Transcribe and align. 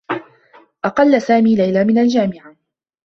أقلّ 0.85 1.21
سامي 1.21 1.55
ليلى 1.55 1.83
من 1.83 1.97
الجامعة. 1.97 2.55